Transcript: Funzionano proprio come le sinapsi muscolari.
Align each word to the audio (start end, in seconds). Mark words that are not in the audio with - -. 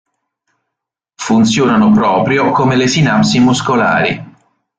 Funzionano 1.19 1.91
proprio 1.91 2.49
come 2.49 2.75
le 2.75 2.87
sinapsi 2.87 3.37
muscolari. 3.37 4.33